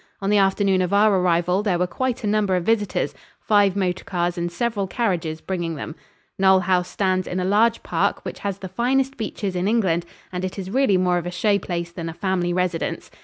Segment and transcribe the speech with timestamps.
[0.19, 4.03] On the afternoon of our arrival there were quite a number of visitors, five motor
[4.03, 5.95] cars and several carriages bringing them.
[6.39, 10.43] Knole House stands in a large park, which has the finest beeches in England, and
[10.43, 13.11] it is really more of a show place than a family residence.